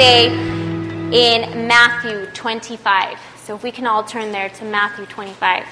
[0.00, 0.32] today
[1.12, 3.18] in Matthew 25.
[3.44, 5.66] So if we can all turn there to Matthew 25.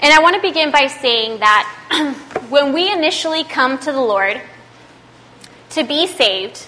[0.00, 2.12] And I want to begin by saying that
[2.48, 4.40] when we initially come to the Lord
[5.70, 6.66] to be saved,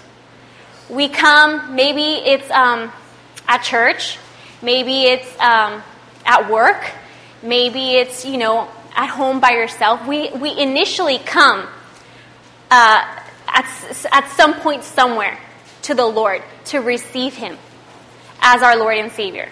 [0.88, 2.92] we come, maybe it's um,
[3.48, 4.18] at church,
[4.62, 5.82] maybe it's um,
[6.26, 6.92] at work,
[7.42, 10.06] maybe it's, you know, at home by yourself.
[10.06, 11.66] We, we initially come
[12.70, 13.18] uh,
[13.48, 15.38] at, at some point somewhere
[15.82, 17.56] to the Lord to receive Him
[18.40, 19.48] as our Lord and Savior.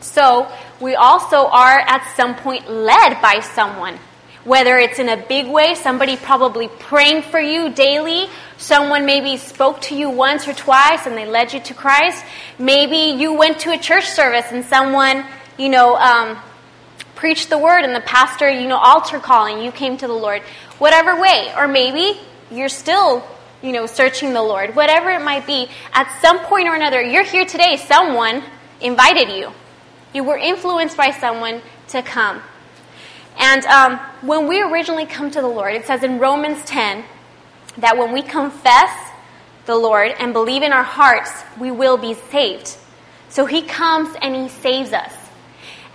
[0.00, 3.98] So we also are at some point led by someone,
[4.44, 9.80] whether it's in a big way, somebody probably praying for you daily, someone maybe spoke
[9.82, 12.22] to you once or twice and they led you to Christ.
[12.58, 15.24] Maybe you went to a church service and someone,
[15.56, 16.36] you know, um,
[17.14, 20.42] preached the word and the pastor, you know, altar calling, you came to the Lord.
[20.78, 21.52] Whatever way.
[21.56, 23.26] Or maybe you're still,
[23.62, 24.76] you know, searching the Lord.
[24.76, 28.42] Whatever it might be, at some point or another, you're here today, someone
[28.80, 29.52] invited you.
[30.12, 32.40] You were influenced by someone to come.
[33.38, 37.04] And um, when we originally come to the Lord, it says in Romans 10
[37.78, 38.90] that when we confess
[39.66, 42.76] the Lord and believe in our hearts, we will be saved.
[43.28, 45.12] So he comes and he saves us.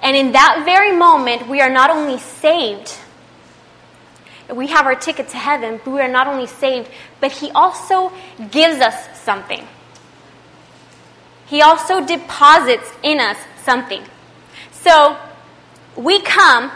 [0.02, 2.94] And in that very moment, we are not only saved,
[4.54, 8.12] we have our ticket to heaven, but we are not only saved, but He also
[8.52, 9.66] gives us something.
[11.48, 14.04] He also deposits in us something.
[14.72, 15.18] So
[15.96, 16.72] we come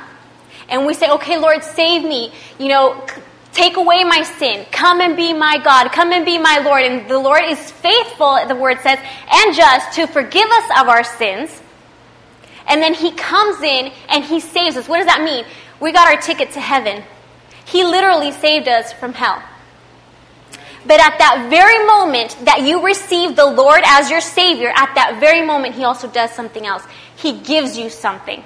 [0.70, 2.32] and we say, okay, Lord, save me.
[2.58, 3.06] You know,
[3.52, 4.66] take away my sin.
[4.72, 5.92] Come and be my God.
[5.92, 6.84] Come and be my Lord.
[6.84, 9.00] And the Lord is faithful, the word says,
[9.32, 11.62] and just to forgive us of our sins.
[12.68, 14.88] And then He comes in and He saves us.
[14.88, 15.46] What does that mean?
[15.80, 17.04] We got our ticket to heaven.
[17.66, 19.42] He literally saved us from hell.
[20.86, 25.18] But at that very moment that you receive the Lord as your Savior, at that
[25.20, 26.84] very moment, He also does something else.
[27.16, 28.44] He gives you something.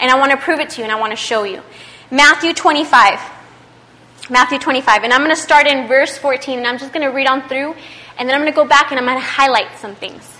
[0.00, 1.62] And I want to prove it to you and I want to show you.
[2.10, 3.20] Matthew 25.
[4.30, 5.04] Matthew 25.
[5.04, 7.48] And I'm going to start in verse 14 and I'm just going to read on
[7.48, 7.74] through
[8.18, 10.36] and then I'm going to go back and I'm going to highlight some things.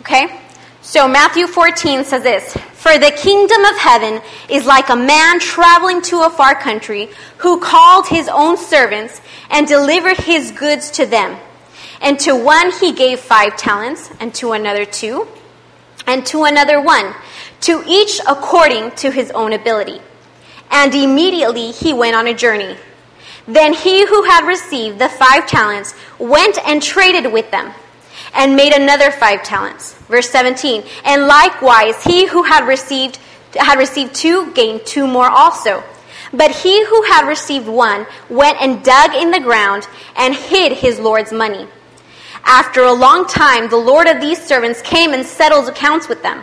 [0.00, 0.40] Okay?
[0.80, 6.02] So Matthew 14 says this For the kingdom of heaven is like a man traveling
[6.02, 9.20] to a far country who called his own servants
[9.50, 11.38] and delivered his goods to them.
[12.00, 15.28] And to one he gave five talents, and to another two,
[16.08, 17.14] and to another one,
[17.60, 20.02] to each according to his own ability.
[20.68, 22.76] And immediately he went on a journey.
[23.46, 27.72] Then he who had received the five talents went and traded with them
[28.34, 29.94] and made another five talents.
[30.08, 30.84] Verse 17.
[31.04, 33.18] And likewise, he who had received,
[33.54, 35.82] had received two gained two more also.
[36.32, 40.98] But he who had received one went and dug in the ground and hid his
[40.98, 41.66] Lord's money.
[42.44, 46.42] After a long time, the Lord of these servants came and settled accounts with them.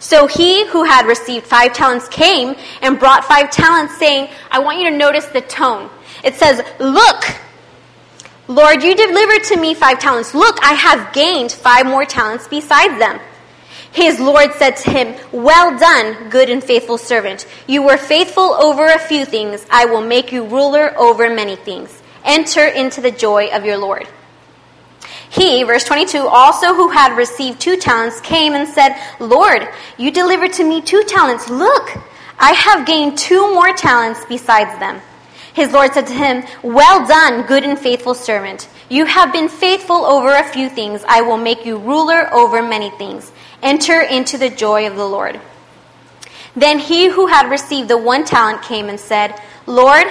[0.00, 4.80] So he who had received five talents came and brought five talents, saying, I want
[4.80, 5.88] you to notice the tone.
[6.24, 7.24] It says, Look,
[8.48, 10.34] Lord, you delivered to me five talents.
[10.34, 13.20] Look, I have gained five more talents besides them.
[13.92, 17.46] His Lord said to him, Well done, good and faithful servant.
[17.66, 19.64] You were faithful over a few things.
[19.70, 22.02] I will make you ruler over many things.
[22.24, 24.08] Enter into the joy of your Lord.
[25.30, 30.52] He, verse 22, also who had received two talents came and said, Lord, you delivered
[30.54, 31.48] to me two talents.
[31.48, 31.90] Look,
[32.38, 35.00] I have gained two more talents besides them.
[35.54, 38.68] His Lord said to him, Well done, good and faithful servant.
[38.88, 41.04] You have been faithful over a few things.
[41.06, 43.30] I will make you ruler over many things.
[43.62, 45.40] Enter into the joy of the Lord.
[46.56, 50.06] Then he who had received the one talent came and said, Lord,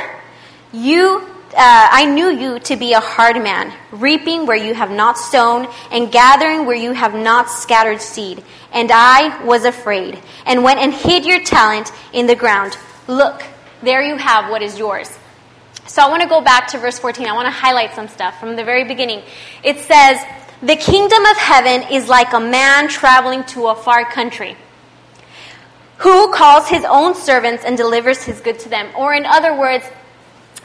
[0.72, 5.18] you uh, I knew you to be a hard man, reaping where you have not
[5.18, 8.42] sown, and gathering where you have not scattered seed.
[8.72, 12.78] And I was afraid, and went and hid your talent in the ground.
[13.08, 13.44] Look,
[13.84, 15.10] there you have what is yours.
[15.88, 17.28] So I want to go back to verse 14.
[17.28, 19.24] I want to highlight some stuff from the very beginning.
[19.64, 20.20] It says,
[20.62, 24.56] The kingdom of heaven is like a man traveling to a far country
[26.02, 28.90] who calls his own servants and delivers his good to them.
[28.98, 29.86] Or, in other words,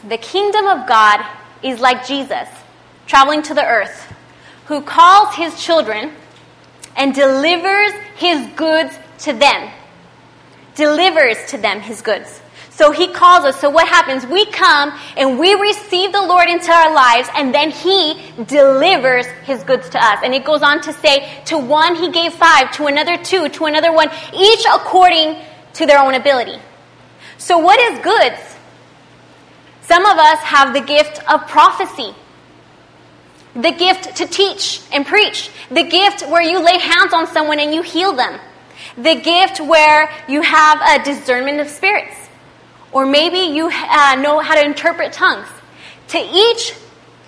[0.08, 1.24] the kingdom of God
[1.62, 2.48] is like Jesus
[3.06, 4.12] traveling to the earth,
[4.66, 6.12] who calls his children
[6.96, 9.70] and delivers his goods to them.
[10.74, 12.40] Delivers to them his goods.
[12.76, 13.58] So he calls us.
[13.58, 14.26] So what happens?
[14.26, 19.64] We come and we receive the Lord into our lives and then he delivers his
[19.64, 20.20] goods to us.
[20.22, 23.64] And it goes on to say, to one he gave five, to another two, to
[23.64, 25.36] another one, each according
[25.72, 26.58] to their own ability.
[27.38, 28.40] So what is goods?
[29.80, 32.14] Some of us have the gift of prophecy.
[33.56, 37.74] the gift to teach and preach, the gift where you lay hands on someone and
[37.74, 38.38] you heal them,
[38.96, 42.25] the gift where you have a discernment of spirits,
[42.92, 45.48] or maybe you uh, know how to interpret tongues.
[46.08, 46.74] To each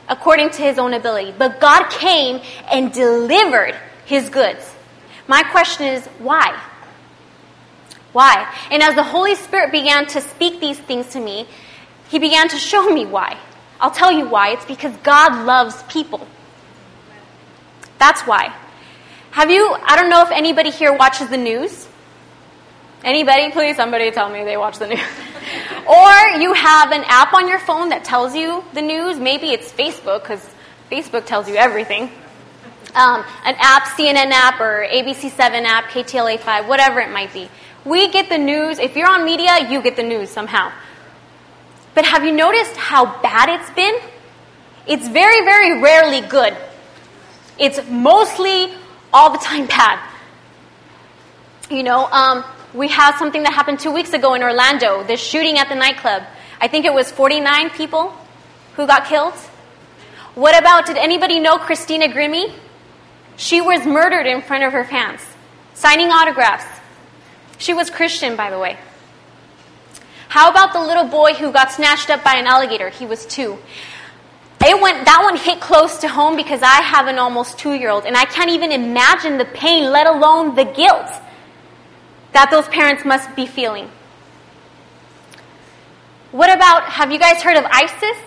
[0.08, 1.34] according to his own ability.
[1.36, 2.40] But God came
[2.70, 3.76] and delivered
[4.06, 4.74] his goods.
[5.26, 6.58] My question is, why?
[8.12, 8.52] Why?
[8.70, 11.46] And as the Holy Spirit began to speak these things to me,
[12.08, 13.36] he began to show me why.
[13.80, 14.50] I'll tell you why.
[14.50, 16.26] It's because God loves people.
[17.98, 18.54] That's why.
[19.32, 21.87] Have you, I don't know if anybody here watches the news.
[23.04, 23.50] Anybody?
[23.52, 25.00] Please, somebody tell me they watch the news.
[25.88, 29.18] or you have an app on your phone that tells you the news.
[29.18, 30.44] Maybe it's Facebook, because
[30.90, 32.10] Facebook tells you everything.
[32.94, 37.48] Um, an app, CNN app, or ABC7 app, KTLA 5, whatever it might be.
[37.84, 38.78] We get the news.
[38.78, 40.72] If you're on media, you get the news somehow.
[41.94, 43.94] But have you noticed how bad it's been?
[44.86, 46.56] It's very, very rarely good.
[47.58, 48.72] It's mostly
[49.12, 50.00] all the time bad.
[51.70, 52.44] You know, um,
[52.74, 56.22] we have something that happened two weeks ago in Orlando, the shooting at the nightclub.
[56.60, 58.14] I think it was 49 people
[58.74, 59.34] who got killed.
[60.34, 62.52] What about, did anybody know Christina Grimmie?
[63.36, 65.20] She was murdered in front of her fans,
[65.74, 66.66] signing autographs.
[67.58, 68.76] She was Christian, by the way.
[70.28, 72.90] How about the little boy who got snatched up by an alligator?
[72.90, 73.58] He was two.
[74.60, 77.90] It went, that one hit close to home because I have an almost two year
[77.90, 81.10] old, and I can't even imagine the pain, let alone the guilt
[82.32, 83.90] that those parents must be feeling.
[86.30, 88.18] What about, have you guys heard of ISIS?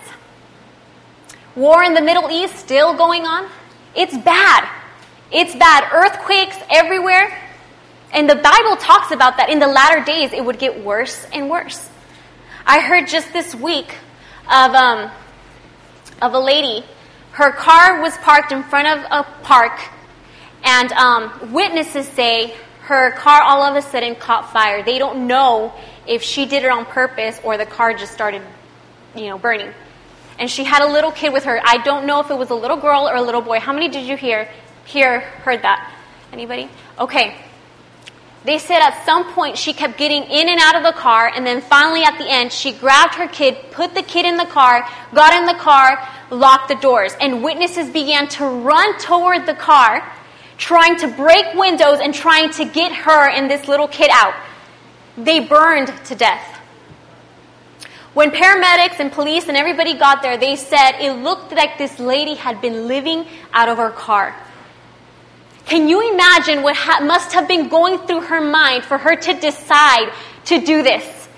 [1.54, 3.48] War in the Middle East still going on?
[3.94, 4.68] It's bad.
[5.30, 5.88] It's bad.
[5.92, 7.32] Earthquakes everywhere.
[8.12, 11.48] And the Bible talks about that in the latter days it would get worse and
[11.48, 11.88] worse.
[12.66, 13.94] I heard just this week
[14.50, 15.10] of, um,
[16.20, 16.84] of a lady.
[17.32, 19.80] Her car was parked in front of a park,
[20.62, 24.82] and um, witnesses say her car all of a sudden caught fire.
[24.82, 25.72] They don't know
[26.06, 28.42] if she did it on purpose or the car just started,
[29.14, 29.72] you know, burning.
[30.38, 31.60] And she had a little kid with her.
[31.64, 33.60] I don't know if it was a little girl or a little boy.
[33.60, 34.48] How many did you hear?
[34.84, 35.94] Hear heard that?
[36.32, 36.68] Anybody?
[36.98, 37.36] Okay.
[38.44, 41.46] They said at some point she kept getting in and out of the car, and
[41.46, 44.84] then finally at the end, she grabbed her kid, put the kid in the car,
[45.14, 50.02] got in the car, locked the doors, and witnesses began to run toward the car
[50.58, 54.34] trying to break windows and trying to get her and this little kid out.
[55.16, 56.48] They burned to death.
[58.14, 62.34] When paramedics and police and everybody got there, they said it looked like this lady
[62.34, 64.36] had been living out of her car.
[65.64, 69.32] Can you imagine what ha- must have been going through her mind for her to
[69.34, 70.12] decide
[70.46, 71.28] to do this?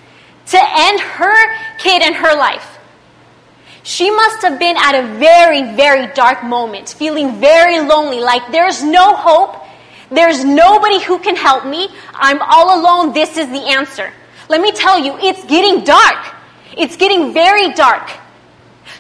[0.47, 2.74] To end her kid and her life?
[3.85, 8.83] She must have been at a very, very dark moment, feeling very lonely, like there's
[8.83, 9.63] no hope,
[10.11, 14.11] there's nobody who can help me, I'm all alone, this is the answer.
[14.49, 16.35] Let me tell you, it's getting dark.
[16.77, 18.11] It's getting very dark.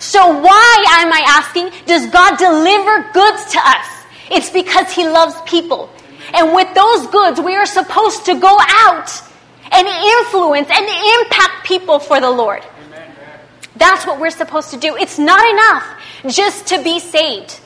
[0.00, 3.86] So why am I asking, does God deliver goods to us?
[4.30, 5.88] It's because He loves people.
[6.34, 9.10] And with those goods, we are supposed to go out
[9.72, 10.86] and influence and
[11.20, 12.62] impact people for the Lord.
[13.76, 14.96] That's what we're supposed to do.
[14.96, 15.84] It's not enough
[16.34, 17.60] just to be saved.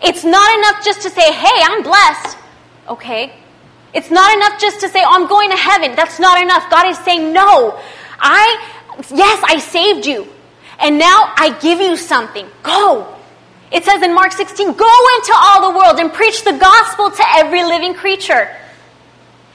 [0.00, 2.38] It's not enough just to say, hey, I'm blessed.
[2.88, 3.32] Okay?
[3.92, 5.96] It's not enough just to say, oh, I'm going to heaven.
[5.96, 6.70] That's not enough.
[6.70, 7.80] God is saying, no.
[8.20, 8.76] I,
[9.12, 10.28] yes, I saved you.
[10.78, 12.46] And now I give you something.
[12.62, 13.16] Go.
[13.72, 17.24] It says in Mark 16, go into all the world and preach the gospel to
[17.34, 18.54] every living creature.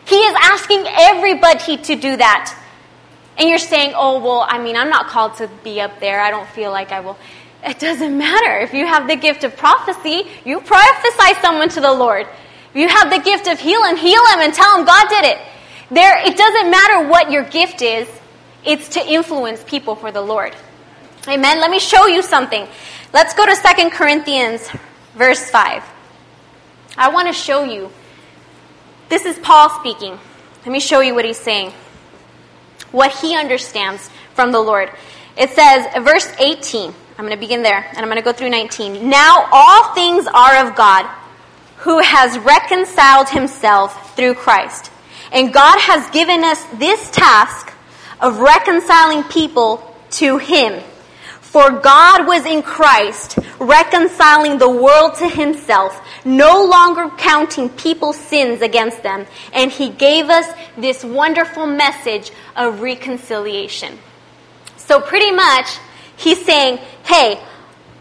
[0.05, 2.59] He is asking everybody to do that.
[3.37, 6.21] And you're saying, oh, well, I mean, I'm not called to be up there.
[6.21, 7.17] I don't feel like I will.
[7.63, 8.59] It doesn't matter.
[8.59, 12.27] If you have the gift of prophecy, you prophesy someone to the Lord.
[12.69, 15.37] If you have the gift of healing, heal him and tell him God did it.
[15.89, 18.07] There, it doesn't matter what your gift is,
[18.65, 20.53] it's to influence people for the Lord.
[21.27, 21.59] Amen.
[21.59, 22.67] Let me show you something.
[23.13, 24.69] Let's go to 2 Corinthians,
[25.15, 25.83] verse 5.
[26.97, 27.91] I want to show you.
[29.09, 30.17] This is Paul speaking.
[30.65, 31.73] Let me show you what he's saying
[32.93, 34.89] what he understands from the Lord.
[35.35, 38.51] It says, verse 18, I'm going to begin there, and I'm going to go through
[38.51, 39.09] 19.
[39.09, 41.05] Now all things are of God,
[41.79, 44.91] who has reconciled himself through Christ.
[45.33, 47.73] And God has given us this task
[48.21, 50.81] of reconciling people to him
[51.53, 58.61] for God was in Christ, reconciling the world to himself, no longer counting people's sins
[58.61, 63.97] against them, and he gave us this wonderful message of reconciliation.
[64.77, 65.67] So pretty much,
[66.17, 67.41] he's saying, hey,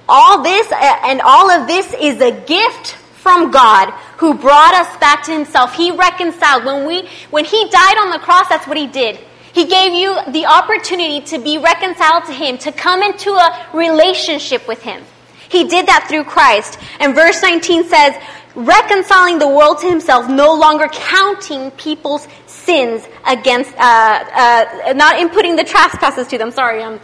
[0.09, 4.97] all this uh, and all of this is a gift from God who brought us
[4.99, 5.75] back to himself.
[5.75, 6.65] He reconciled.
[6.65, 9.17] When we, when he died on the cross, that's what he did.
[9.53, 14.67] He gave you the opportunity to be reconciled to him, to come into a relationship
[14.67, 15.05] with him.
[15.53, 16.79] He did that through Christ.
[16.99, 18.15] And verse 19 says,
[18.55, 25.59] reconciling the world to himself, no longer counting people's sins against, uh, uh, not inputting
[25.59, 26.53] the trespasses to them.
[26.53, 26.99] Sorry, I'm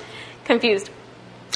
[0.44, 0.88] confused.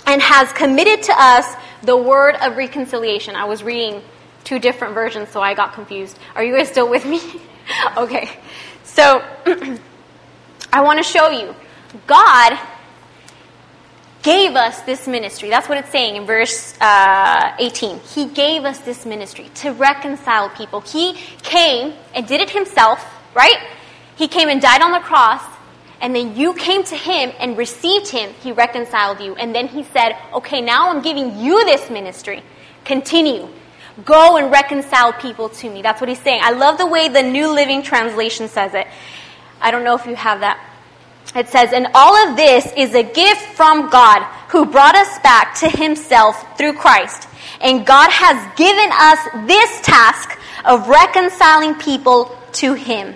[0.07, 3.37] And has committed to us the word of reconciliation.
[3.37, 4.03] I was reading
[4.45, 6.19] two different versions, so I got confused.
[6.35, 7.23] Are you guys still with me?
[7.97, 8.29] okay.
[8.85, 9.25] So,
[10.75, 11.55] I want to show you.
[12.07, 12.59] God
[14.23, 15.49] gave us this ministry.
[15.49, 18.01] That's what it's saying in verse uh, 18.
[18.15, 20.81] He gave us this ministry to reconcile people.
[20.81, 23.59] He came and did it himself, right?
[24.17, 25.43] He came and died on the cross,
[26.01, 28.33] and then you came to him and received him.
[28.43, 29.35] He reconciled you.
[29.35, 32.43] And then he said, Okay, now I'm giving you this ministry.
[32.85, 33.49] Continue.
[34.05, 35.83] Go and reconcile people to me.
[35.83, 36.41] That's what he's saying.
[36.43, 38.87] I love the way the New Living Translation says it.
[39.61, 40.59] I don't know if you have that.
[41.35, 45.55] It says, and all of this is a gift from God who brought us back
[45.61, 47.27] to himself through Christ.
[47.61, 53.15] And God has given us this task of reconciling people to him.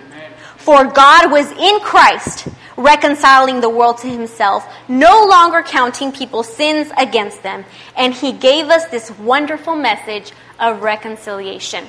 [0.57, 6.91] For God was in Christ, reconciling the world to himself, no longer counting people's sins
[6.97, 7.65] against them.
[7.95, 11.85] And he gave us this wonderful message of reconciliation.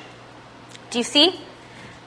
[0.91, 1.41] Do you see?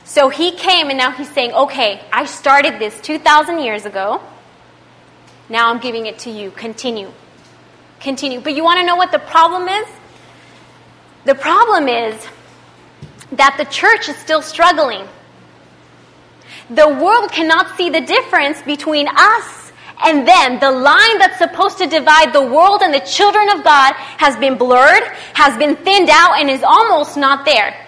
[0.05, 4.21] So he came and now he's saying, okay, I started this 2,000 years ago.
[5.49, 6.51] Now I'm giving it to you.
[6.51, 7.11] Continue.
[8.01, 8.41] Continue.
[8.41, 9.87] But you want to know what the problem is?
[11.25, 12.27] The problem is
[13.33, 15.07] that the church is still struggling.
[16.69, 19.73] The world cannot see the difference between us
[20.05, 20.59] and them.
[20.59, 24.59] The line that's supposed to divide the world and the children of God has been
[24.59, 25.05] blurred,
[25.35, 27.82] has been thinned out, and is almost not there.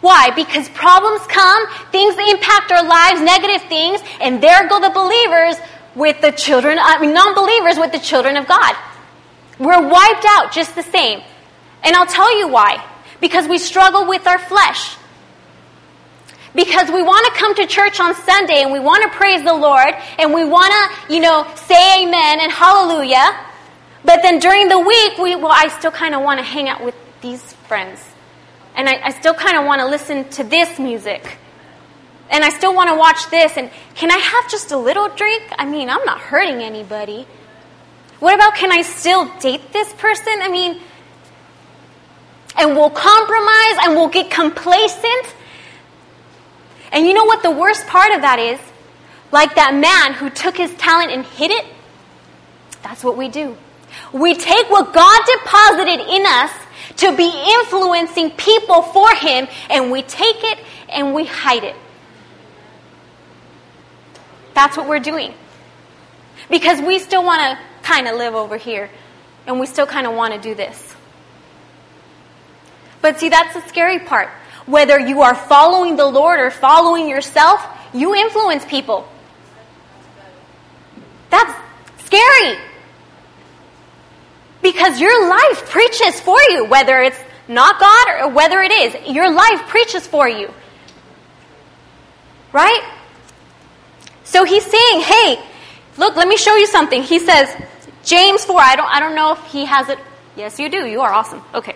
[0.00, 0.30] Why?
[0.30, 5.56] Because problems come, things that impact our lives, negative things, and there go the believers
[5.94, 8.74] with the children, I mean, non believers with the children of God.
[9.58, 11.22] We're wiped out just the same.
[11.82, 12.84] And I'll tell you why.
[13.20, 14.96] Because we struggle with our flesh.
[16.54, 19.54] Because we want to come to church on Sunday and we want to praise the
[19.54, 23.38] Lord and we want to, you know, say amen and hallelujah.
[24.04, 26.82] But then during the week, we, well, I still kind of want to hang out
[26.82, 28.00] with these friends.
[28.76, 31.38] And I, I still kind of want to listen to this music.
[32.30, 33.56] And I still want to watch this.
[33.56, 35.42] And can I have just a little drink?
[35.58, 37.26] I mean, I'm not hurting anybody.
[38.20, 40.34] What about can I still date this person?
[40.40, 40.80] I mean,
[42.56, 45.34] and we'll compromise and we'll get complacent.
[46.92, 48.60] And you know what the worst part of that is?
[49.32, 51.64] Like that man who took his talent and hid it.
[52.82, 53.56] That's what we do.
[54.12, 56.52] We take what God deposited in us
[56.96, 61.76] to be influencing people for Him, and we take it and we hide it.
[64.54, 65.34] That's what we're doing.
[66.50, 68.90] Because we still want to kind of live over here,
[69.46, 70.94] and we still kind of want to do this.
[73.00, 74.28] But see, that's the scary part.
[74.66, 79.08] Whether you are following the Lord or following yourself, you influence people.
[81.30, 81.52] That's
[82.04, 82.58] scary.
[84.62, 89.14] Because your life preaches for you, whether it's not God or whether it is.
[89.14, 90.52] Your life preaches for you.
[92.52, 92.82] Right?
[94.24, 95.42] So he's saying, hey,
[95.96, 97.02] look, let me show you something.
[97.02, 97.48] He says,
[98.04, 99.98] James 4, I don't, I don't know if he has it.
[100.36, 100.86] Yes, you do.
[100.86, 101.42] You are awesome.
[101.54, 101.74] Okay.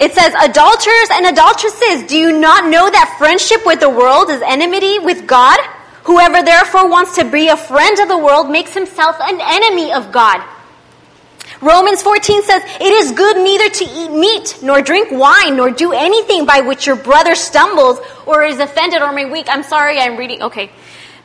[0.00, 4.42] It says, adulterers and adulteresses, do you not know that friendship with the world is
[4.42, 5.58] enmity with God?
[6.04, 10.10] Whoever therefore wants to be a friend of the world makes himself an enemy of
[10.10, 10.42] God.
[11.60, 15.92] Romans 14 says, It is good neither to eat meat, nor drink wine, nor do
[15.92, 19.46] anything by which your brother stumbles or is offended or may weak.
[19.48, 20.42] I'm sorry, I'm reading.
[20.42, 20.70] Okay.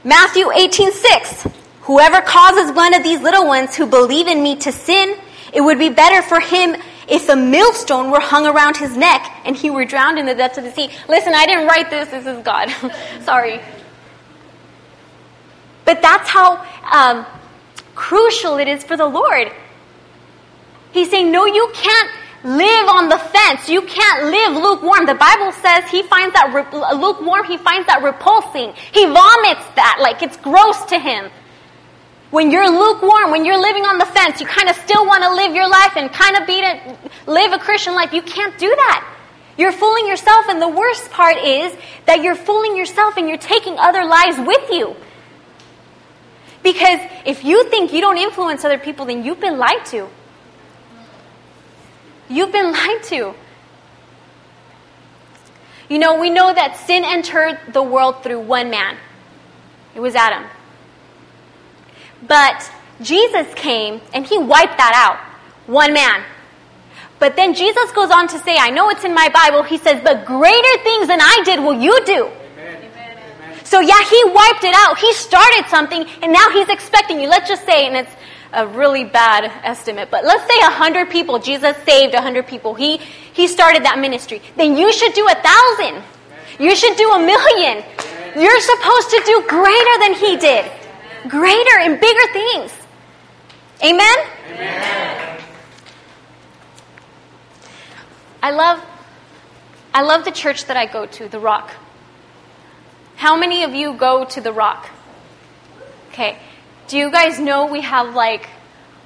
[0.04, 1.48] Matthew 18 6.
[1.82, 5.18] Whoever causes one of these little ones who believe in me to sin,
[5.54, 6.76] it would be better for him
[7.08, 10.58] if a millstone were hung around his neck and he were drowned in the depths
[10.58, 10.90] of the sea.
[11.08, 12.10] Listen, I didn't write this.
[12.10, 12.70] This is God.
[13.22, 13.62] sorry.
[15.86, 17.26] But that's how um,
[17.94, 19.52] crucial it is for the Lord
[20.94, 22.10] He's saying, no, you can't
[22.44, 23.70] live on the fence.
[23.70, 25.06] You can't live lukewarm.
[25.06, 28.74] The Bible says he finds that re- lukewarm, he finds that repulsing.
[28.92, 31.32] He vomits that like it's gross to him.
[32.32, 35.34] When you're lukewarm, when you're living on the fence, you kind of still want to
[35.34, 36.98] live your life and kind of be to
[37.32, 38.12] live a Christian life.
[38.12, 39.10] You can't do that.
[39.56, 43.78] You're fooling yourself, and the worst part is that you're fooling yourself and you're taking
[43.78, 44.96] other lives with you.
[46.64, 50.10] Because if you think you don't influence other people, then you've been lied to.
[52.30, 53.34] You've been lied to.
[55.90, 58.98] You know, we know that sin entered the world through one man.
[59.96, 60.46] It was Adam.
[62.28, 65.20] But Jesus came and he wiped that out.
[65.68, 66.24] One man.
[67.20, 70.02] But then Jesus goes on to say, I know it's in my Bible, he says,
[70.04, 72.30] but greater things than I did will you do.
[73.64, 74.98] So yeah, he wiped it out.
[75.00, 77.28] He started something and now he's expecting you.
[77.30, 78.12] Let's just say, and it's
[78.54, 82.74] a really bad estimate, but let's say a hundred people, Jesus saved a hundred people.
[82.74, 84.42] He, he started that ministry.
[84.56, 86.04] Then you should do a thousand.
[86.60, 87.84] You should do a million.
[88.36, 90.72] You're supposed to do greater than he did.
[91.28, 92.72] Greater and bigger things.
[93.84, 94.18] Amen?
[94.50, 95.40] Amen.
[98.42, 98.84] I love
[99.94, 101.72] I love the church that I go to, The Rock.
[103.16, 104.90] How many of you go to The Rock?
[106.10, 106.40] Okay.
[106.88, 108.50] Do you guys know we have like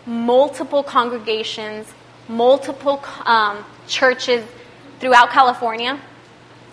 [0.05, 1.85] multiple congregations,
[2.27, 4.43] multiple um, churches
[4.99, 5.99] throughout California?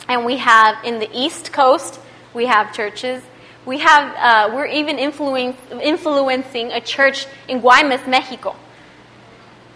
[0.09, 2.01] And we have in the East Coast,
[2.33, 3.23] we have churches.
[3.67, 8.57] We have, uh, we're even influencing a church in Guaymas, Mexico.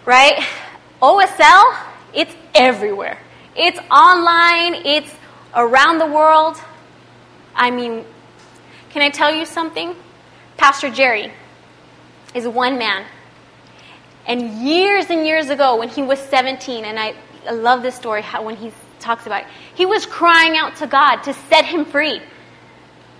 [0.05, 0.45] Right?
[1.01, 1.75] OSL,
[2.13, 3.17] it's everywhere.
[3.55, 5.11] It's online, it's
[5.55, 6.57] around the world.
[7.55, 8.05] I mean,
[8.91, 9.95] can I tell you something?
[10.59, 11.31] Pastor Jerry
[12.35, 13.05] is one man.
[14.27, 17.15] And years and years ago, when he was 17, and I,
[17.47, 20.87] I love this story how, when he talks about it, he was crying out to
[20.87, 22.21] God to set him free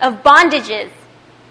[0.02, 0.92] of bondages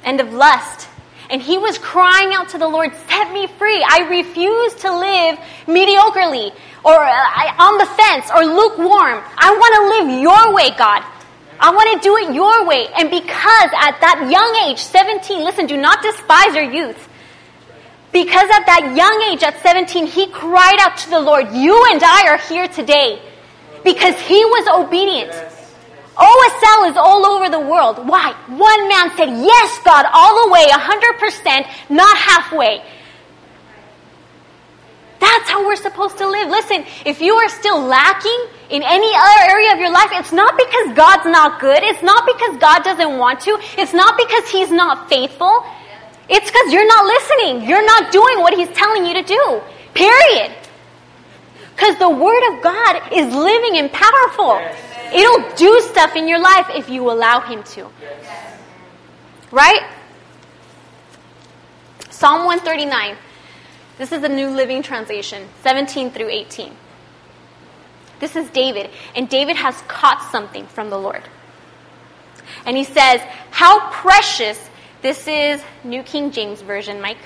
[0.04, 0.90] and of lust.
[1.30, 3.82] And he was crying out to the Lord, set me free.
[3.82, 6.52] I refuse to live mediocrely
[6.84, 9.22] or uh, on the fence or lukewarm.
[9.38, 11.02] I want to live your way, God.
[11.60, 12.86] I want to do it your way.
[12.96, 17.08] And because at that young age, 17, listen, do not despise your youth.
[18.12, 22.02] Because at that young age, at 17, he cried out to the Lord, You and
[22.02, 23.20] I are here today.
[23.84, 25.32] Because he was obedient.
[26.18, 28.08] OSL oh, is all over the world.
[28.08, 28.34] Why?
[28.48, 32.82] One man said, Yes, God, all the way, 100%, not halfway.
[35.20, 36.48] That's how we're supposed to live.
[36.48, 40.56] Listen, if you are still lacking in any other area of your life, it's not
[40.56, 41.82] because God's not good.
[41.82, 43.58] It's not because God doesn't want to.
[43.76, 45.64] It's not because He's not faithful.
[46.28, 47.68] It's because you're not listening.
[47.68, 49.60] You're not doing what He's telling you to do.
[49.94, 50.52] Period.
[51.74, 54.60] Because the Word of God is living and powerful.
[55.12, 57.88] It'll do stuff in your life if you allow Him to.
[59.50, 59.82] Right?
[62.10, 63.16] Psalm 139.
[63.98, 66.72] This is the New Living Translation, 17 through 18.
[68.20, 71.22] This is David, and David has caught something from the Lord.
[72.64, 74.58] And he says, How precious,
[75.02, 77.18] this is New King James Version, Mike.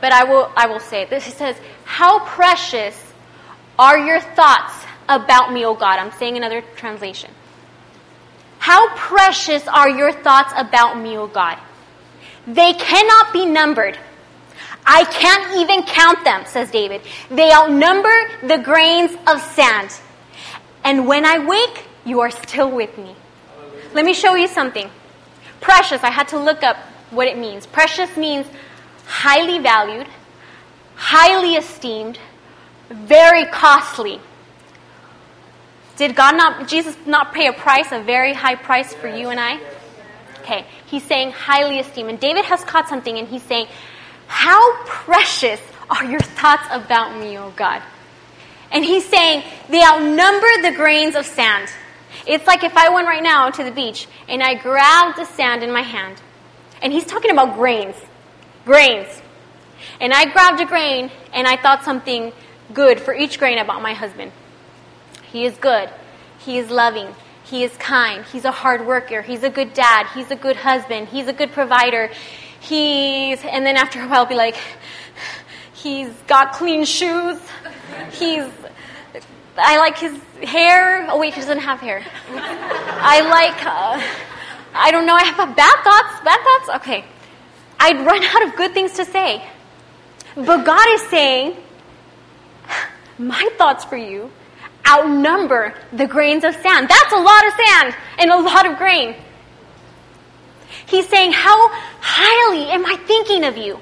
[0.00, 1.24] But I will, I will say this.
[1.24, 2.94] He says, How precious
[3.78, 4.74] are your thoughts
[5.08, 5.98] about me, O God?
[5.98, 7.30] I'm saying another translation.
[8.58, 11.58] How precious are your thoughts about me, O God?
[12.46, 13.98] They cannot be numbered.
[14.90, 17.02] I can't even count them, says David.
[17.30, 19.90] They outnumber the grains of sand.
[20.82, 23.14] And when I wake, you are still with me.
[23.92, 24.90] Let me show you something.
[25.60, 26.78] Precious, I had to look up
[27.10, 27.66] what it means.
[27.66, 28.46] Precious means
[29.04, 30.06] highly valued,
[30.94, 32.18] highly esteemed,
[32.88, 34.20] very costly.
[35.96, 39.38] Did God not, Jesus not pay a price, a very high price for you and
[39.38, 39.60] I?
[40.40, 42.08] Okay, he's saying highly esteemed.
[42.08, 43.66] And David has caught something and he's saying,
[44.28, 45.60] how precious
[45.90, 47.82] are your thoughts about me, O God?
[48.70, 51.68] And he's saying, they outnumber the grains of sand.
[52.26, 55.62] It's like if I went right now to the beach and I grabbed the sand
[55.62, 56.20] in my hand.
[56.82, 57.96] And he's talking about grains.
[58.64, 59.08] Grains.
[60.00, 62.32] And I grabbed a grain and I thought something
[62.74, 64.32] good for each grain about my husband.
[65.32, 65.88] He is good.
[66.38, 67.14] He is loving.
[67.44, 68.24] He is kind.
[68.26, 69.22] He's a hard worker.
[69.22, 70.06] He's a good dad.
[70.14, 71.08] He's a good husband.
[71.08, 72.10] He's a good provider
[72.68, 74.56] he's, and then after a while, I'll be like,
[75.72, 77.38] he's got clean shoes.
[78.12, 78.44] He's,
[79.56, 81.06] I like his hair.
[81.10, 82.04] Oh, wait, he doesn't have hair.
[82.30, 84.02] I like, uh,
[84.74, 86.24] I don't know, I have bad thoughts.
[86.24, 86.82] Bad thoughts?
[86.82, 87.04] Okay.
[87.80, 89.44] I'd run out of good things to say.
[90.34, 91.56] But God is saying,
[93.18, 94.30] my thoughts for you
[94.88, 96.88] outnumber the grains of sand.
[96.88, 99.14] That's a lot of sand and a lot of grain.
[100.86, 101.70] He's saying, How
[102.16, 103.78] highly am I thinking of you?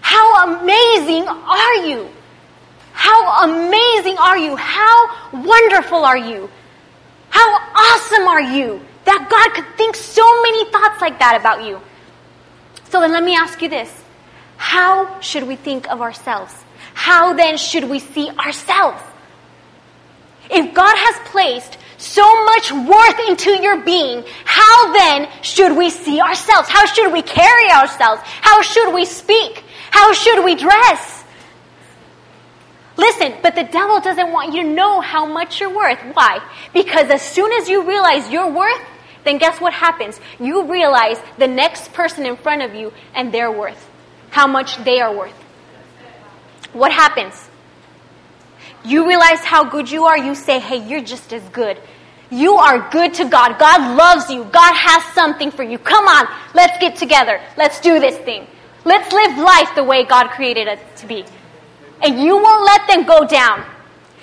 [0.00, 2.08] How amazing are you?
[2.92, 4.56] How amazing are you?
[4.56, 4.96] How
[5.32, 6.50] wonderful are you?
[7.30, 11.80] How awesome are you that God could think so many thoughts like that about you?
[12.90, 13.90] So then let me ask you this
[14.56, 16.54] How should we think of ourselves?
[16.94, 19.02] how then should we see ourselves?
[20.50, 26.20] If God has placed so much worth into your being, how then should we see
[26.20, 26.68] ourselves?
[26.68, 28.20] How should we carry ourselves?
[28.24, 29.64] How should we speak?
[29.90, 31.24] How should we dress?
[32.96, 35.98] Listen, but the devil doesn't want you to know how much you're worth.
[36.12, 36.40] Why?
[36.74, 38.80] Because as soon as you realize your worth,
[39.24, 40.20] then guess what happens?
[40.40, 43.88] You realize the next person in front of you and their worth.
[44.30, 45.34] How much they are worth.
[46.72, 47.48] What happens?
[48.84, 51.78] You realize how good you are, you say, hey, you're just as good.
[52.32, 53.58] You are good to God.
[53.58, 54.44] God loves you.
[54.44, 55.76] God has something for you.
[55.76, 57.38] Come on, let's get together.
[57.58, 58.46] Let's do this thing.
[58.86, 61.26] Let's live life the way God created it to be.
[62.00, 63.66] And you won't let them go down.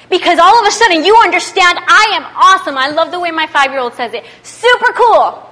[0.09, 2.79] Because all of a sudden you understand I am awesome.
[2.79, 4.25] I love the way my five year old says it.
[4.41, 5.47] Super cool.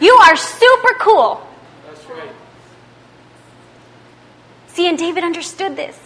[0.00, 1.46] You are super cool.
[1.86, 2.30] That's right.
[4.66, 5.96] See, and David understood this.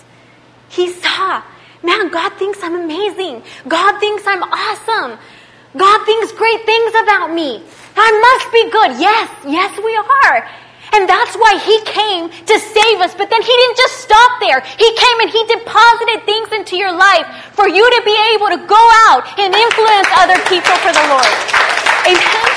[0.68, 1.42] He saw
[1.82, 3.42] Man, God thinks I'm amazing.
[3.66, 5.18] God thinks I'm awesome.
[5.76, 7.62] God thinks great things about me.
[7.96, 8.98] I must be good.
[8.98, 10.48] Yes, yes, we are.
[10.92, 13.14] And that's why He came to save us.
[13.14, 14.60] But then He didn't just stop there.
[14.60, 18.58] He came and He deposited things into your life for you to be able to
[18.66, 21.30] go out and influence other people for the Lord.
[22.10, 22.50] Amen.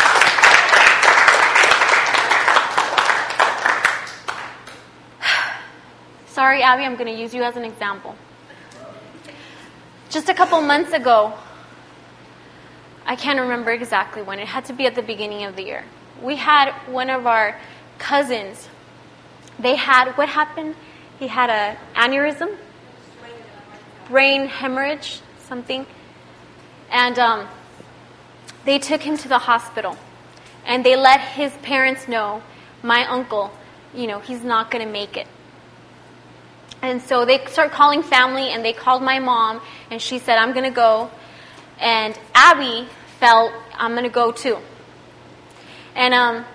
[6.25, 8.15] Sorry, Abby, I'm going to use you as an example.
[10.09, 11.33] Just a couple months ago,
[13.05, 15.83] I can't remember exactly when, it had to be at the beginning of the year.
[16.21, 17.59] We had one of our
[17.97, 18.69] cousins,
[19.59, 20.75] they had, what happened?
[21.19, 22.55] He had an aneurysm,
[24.09, 25.85] brain hemorrhage, something.
[26.89, 27.47] And um,
[28.65, 29.97] they took him to the hospital.
[30.65, 32.41] And they let his parents know,
[32.81, 33.51] my uncle,
[33.93, 35.27] you know, he's not going to make it.
[36.81, 40.51] And so they start calling family, and they called my mom, and she said, I'm
[40.51, 41.09] going to go.
[41.79, 42.87] And Abby
[43.19, 44.57] felt, I'm going to go too.
[45.95, 46.45] And um,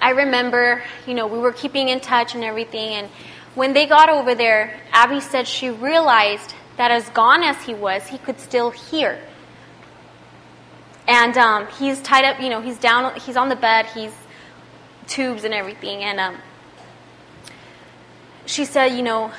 [0.00, 2.90] I remember, you know, we were keeping in touch and everything.
[2.90, 3.08] And
[3.54, 8.06] when they got over there, Abby said she realized that as gone as he was,
[8.06, 9.18] he could still hear.
[11.08, 14.12] And um, he's tied up, you know, he's down, he's on the bed, he's
[15.06, 16.02] tubes and everything.
[16.02, 16.36] And um,
[18.44, 19.32] she said, you know,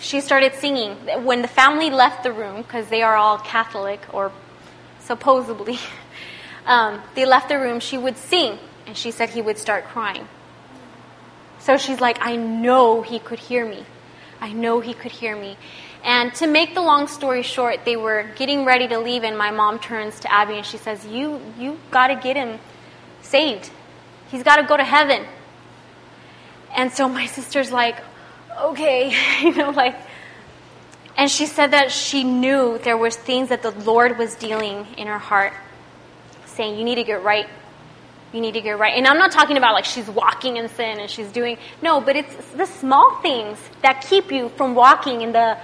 [0.00, 0.96] she started singing.
[1.24, 4.32] When the family left the room, because they are all Catholic, or
[5.00, 5.78] supposedly,
[6.66, 8.58] um, they left the room, she would sing.
[8.86, 10.26] And she said he would start crying.
[11.60, 13.84] So she's like, I know he could hear me.
[14.40, 15.56] I know he could hear me.
[16.02, 19.50] And to make the long story short, they were getting ready to leave, and my
[19.50, 22.58] mom turns to Abby and she says, You, you got to get him
[23.20, 23.70] saved.
[24.30, 25.26] He's got to go to heaven.
[26.74, 27.96] And so my sister's like,
[28.70, 29.96] okay, you know, like,
[31.16, 35.06] and she said that she knew there was things that the Lord was dealing in
[35.06, 35.52] her heart,
[36.46, 37.46] saying, you need to get right.
[38.32, 38.94] You need to get right.
[38.96, 42.14] And I'm not talking about like she's walking in sin and she's doing, no, but
[42.16, 45.58] it's the small things that keep you from walking in the,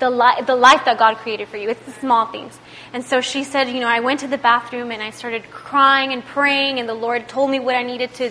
[0.00, 1.70] the, li- the life that God created for you.
[1.70, 2.58] It's the small things.
[2.92, 6.12] And so she said, you know, I went to the bathroom and I started crying
[6.12, 8.30] and praying and the Lord told me what I needed to,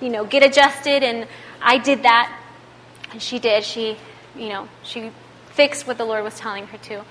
[0.00, 1.28] you know, get adjusted and
[1.62, 2.36] I did that.
[3.12, 3.64] And she did.
[3.64, 3.96] She,
[4.36, 5.10] you know, she
[5.52, 7.04] fixed what the Lord was telling her to.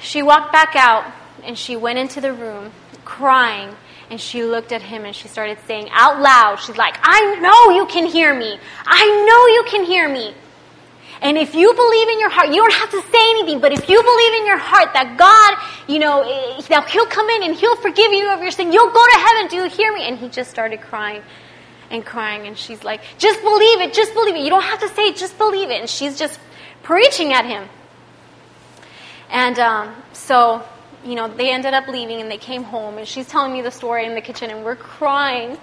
[0.00, 1.10] She walked back out
[1.44, 2.72] and she went into the room
[3.04, 3.74] crying
[4.10, 7.76] and she looked at him and she started saying out loud, she's like, I know
[7.76, 8.58] you can hear me.
[8.84, 10.34] I know you can hear me.
[11.22, 13.88] And if you believe in your heart, you don't have to say anything, but if
[13.88, 17.54] you believe in your heart that God, you know, eh, that He'll come in and
[17.54, 19.48] He'll forgive you of your sin, you'll go to heaven.
[19.48, 20.06] Do you hear me?
[20.06, 21.22] And he just started crying
[21.90, 22.46] and crying.
[22.46, 24.42] And she's like, just believe it, just believe it.
[24.42, 25.80] You don't have to say it, just believe it.
[25.80, 26.38] And she's just
[26.82, 27.68] preaching at him.
[29.30, 30.62] And um, so,
[31.04, 32.98] you know, they ended up leaving and they came home.
[32.98, 35.58] And she's telling me the story in the kitchen, and we're crying.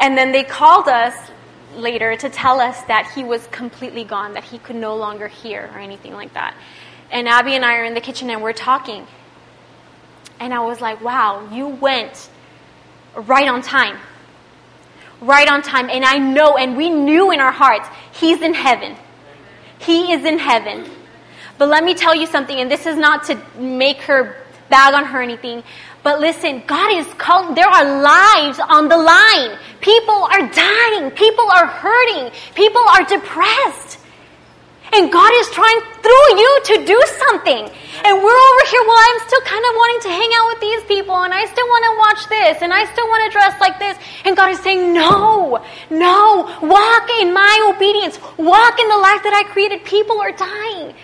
[0.00, 1.14] And then they called us
[1.76, 5.70] later to tell us that he was completely gone, that he could no longer hear
[5.74, 6.54] or anything like that.
[7.10, 9.06] And Abby and I are in the kitchen and we're talking.
[10.40, 12.28] And I was like, wow, you went
[13.14, 13.96] right on time
[15.20, 15.90] right on time.
[15.90, 18.96] And I know, and we knew in our hearts, He's in heaven.
[19.78, 20.90] He is in heaven.
[21.58, 24.36] But let me tell you something, and this is not to make her
[24.68, 25.62] bag on her anything.
[26.02, 29.58] But listen, God is calling, there are lives on the line.
[29.80, 31.10] People are dying.
[31.12, 32.30] People are hurting.
[32.54, 33.98] People are depressed.
[34.94, 37.66] And God is trying through you to do something.
[38.04, 40.82] And we're over here, well, I'm still kind of wanting to hang out with these
[40.84, 43.78] people and I still want to watch this and I still want to dress like
[43.80, 43.98] this.
[44.24, 48.20] And God is saying, no, no, walk in my obedience.
[48.38, 49.84] Walk in the life that I created.
[49.84, 50.94] People are dying.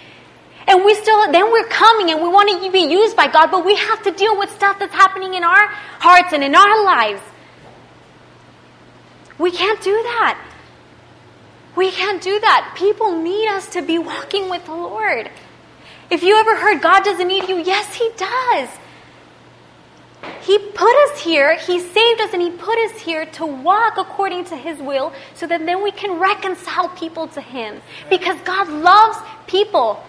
[0.68, 3.64] And we still, then we're coming and we want to be used by God, but
[3.64, 5.66] we have to deal with stuff that's happening in our
[5.98, 7.22] hearts and in our lives.
[9.38, 10.49] We can't do that.
[11.76, 12.74] We can't do that.
[12.76, 15.30] People need us to be walking with the Lord.
[16.10, 18.68] If you ever heard God doesn't need you, yes, He does.
[20.42, 24.46] He put us here, He saved us, and He put us here to walk according
[24.46, 27.80] to His will so that then we can reconcile people to Him.
[28.08, 30.02] Because God loves people,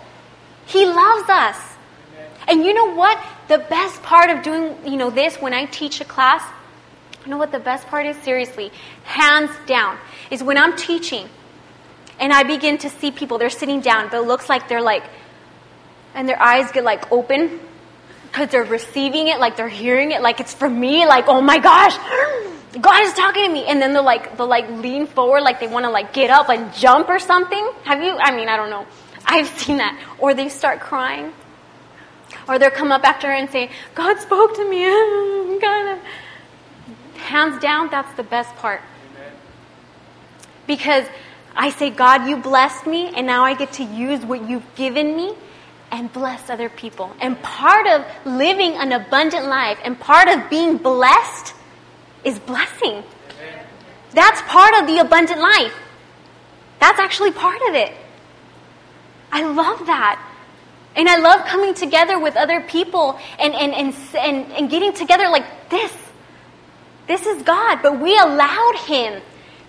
[0.66, 1.58] He loves us.
[2.48, 3.24] And you know what?
[3.48, 6.44] The best part of doing, you know, this when I teach a class,
[7.24, 8.18] you know what the best part is?
[8.18, 8.72] Seriously,
[9.04, 10.00] hands down,
[10.32, 11.30] is when I'm teaching
[12.22, 15.04] and I begin to see people, they're sitting down, but it looks like they're like,
[16.14, 17.60] and their eyes get like open
[18.26, 21.58] because they're receiving it, like they're hearing it, like it's for me, like, oh my
[21.58, 21.98] gosh,
[22.80, 23.66] God is talking to me.
[23.66, 26.50] And then they'll like, they'll like lean forward, like they want to like get up
[26.50, 27.72] and jump or something.
[27.86, 28.86] Have you, I mean, I don't know.
[29.26, 30.00] I've seen that.
[30.20, 31.34] Or they start crying.
[32.48, 34.82] Or they'll come up after her and say, God spoke to me.
[37.18, 38.82] Hands down, that's the best part.
[40.68, 41.06] Because
[41.56, 45.16] I say, God, you blessed me, and now I get to use what you've given
[45.16, 45.36] me
[45.92, 47.14] and bless other people.
[47.20, 51.54] And part of living an abundant life and part of being blessed
[52.24, 53.04] is blessing.
[54.12, 55.74] That's part of the abundant life.
[56.80, 57.94] That's actually part of it.
[59.32, 60.28] I love that.
[60.96, 65.30] And I love coming together with other people and, and, and, and, and getting together
[65.30, 65.94] like this.
[67.08, 69.22] This is God, but we allowed Him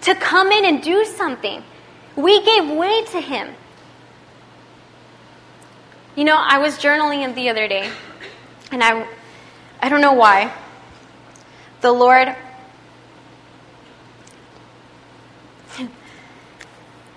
[0.02, 1.62] to come in and do something.
[2.16, 3.54] We gave way to Him.
[6.14, 7.90] You know, I was journaling the other day,
[8.70, 9.06] and I,
[9.80, 10.52] I don't know why.
[11.80, 12.36] The Lord,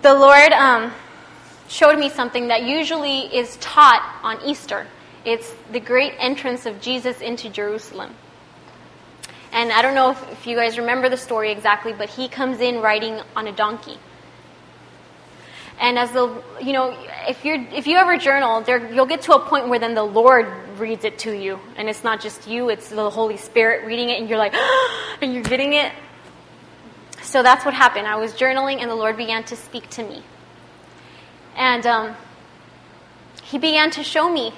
[0.02, 0.92] the Lord um,
[1.68, 4.86] showed me something that usually is taught on Easter.
[5.26, 8.14] It's the great entrance of Jesus into Jerusalem.
[9.52, 12.60] And I don't know if, if you guys remember the story exactly, but he comes
[12.60, 13.98] in riding on a donkey.
[15.78, 16.96] And as the, you know,
[17.28, 20.02] if you're, if you ever journal, there, you'll get to a point where then the
[20.02, 20.46] Lord
[20.78, 21.58] reads it to you.
[21.76, 24.54] And it's not just you, it's the Holy Spirit reading it and you're like,
[25.20, 25.92] and you're getting it.
[27.22, 28.06] So that's what happened.
[28.06, 30.22] I was journaling and the Lord began to speak to me.
[31.56, 32.16] And um,
[33.42, 34.52] He began to show me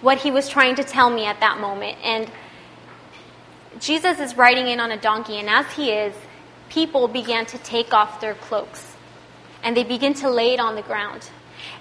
[0.00, 1.98] what He was trying to tell me at that moment.
[2.02, 2.30] And
[3.80, 6.14] Jesus is riding in on a donkey, and as He is,
[6.68, 8.91] people began to take off their cloaks
[9.62, 11.28] and they begin to lay it on the ground.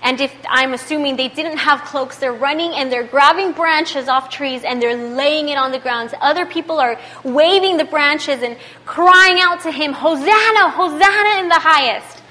[0.03, 4.29] And if I'm assuming they didn't have cloaks, they're running and they're grabbing branches off
[4.29, 6.13] trees and they're laying it on the ground.
[6.21, 11.59] Other people are waving the branches and crying out to him, Hosanna, Hosanna in the
[11.59, 12.21] highest.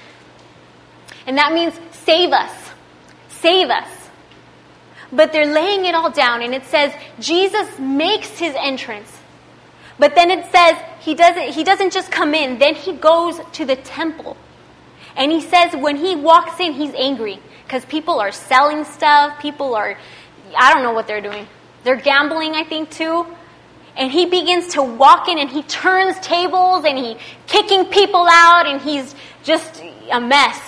[1.27, 2.53] And that means save us,
[3.29, 3.89] save us.
[5.13, 9.17] But they're laying it all down and it says Jesus makes his entrance.
[9.99, 13.65] But then it says he doesn't, he doesn't just come in, then he goes to
[13.65, 14.37] the temple.
[15.17, 19.41] And he says when he walks in, he's angry because people are selling stuff.
[19.41, 19.97] People are,
[20.57, 21.47] I don't know what they're doing.
[21.85, 23.27] They're gambling, I think, too.
[23.97, 28.67] And he begins to walk in and he turns tables and he kicking people out
[28.67, 30.59] and he's just a mess.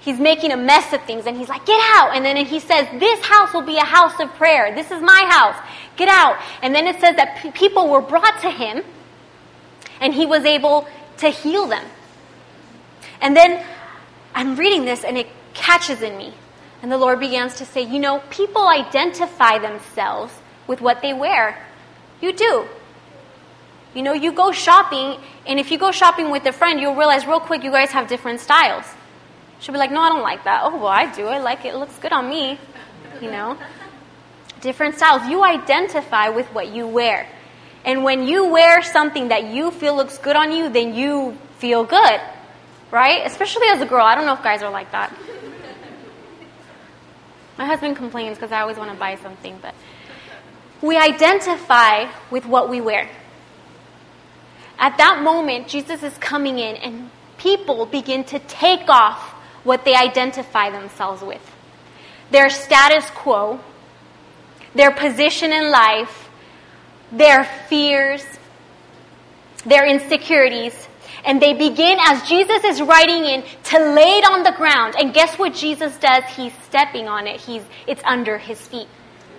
[0.00, 2.14] He's making a mess of things and he's like, get out.
[2.14, 4.74] And then he says, this house will be a house of prayer.
[4.74, 5.56] This is my house.
[5.96, 6.40] Get out.
[6.60, 8.82] And then it says that p- people were brought to him
[10.00, 11.84] and he was able to heal them.
[13.22, 13.64] And then
[14.34, 16.34] I'm reading this and it catches in me.
[16.82, 20.34] And the Lord begins to say, You know, people identify themselves
[20.66, 21.64] with what they wear.
[22.20, 22.66] You do.
[23.94, 27.26] You know, you go shopping, and if you go shopping with a friend, you'll realize
[27.26, 28.86] real quick you guys have different styles.
[29.60, 30.62] She'll be like, No, I don't like that.
[30.64, 31.26] Oh, well, I do.
[31.26, 31.74] I like it.
[31.74, 32.58] It looks good on me.
[33.20, 33.56] You know?
[34.60, 35.28] Different styles.
[35.28, 37.28] You identify with what you wear.
[37.84, 41.84] And when you wear something that you feel looks good on you, then you feel
[41.84, 42.20] good
[42.92, 43.26] right?
[43.26, 44.06] Especially as a girl.
[44.06, 45.12] I don't know if guys are like that.
[47.58, 49.74] My husband complains because I always want to buy something, but
[50.80, 53.08] we identify with what we wear.
[54.78, 59.30] At that moment, Jesus is coming in, and people begin to take off
[59.64, 61.40] what they identify themselves with
[62.30, 63.60] their status quo,
[64.74, 66.30] their position in life,
[67.12, 68.24] their fears,
[69.66, 70.88] their insecurities,
[71.24, 74.96] And they begin, as Jesus is riding in, to lay it on the ground.
[74.98, 76.24] And guess what Jesus does?
[76.34, 77.40] He's stepping on it.
[77.40, 78.88] He's, it's under his feet.